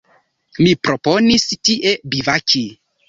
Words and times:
Mi 0.61 0.71
proponis 0.87 1.45
tie 1.69 1.93
bivaki. 2.15 2.65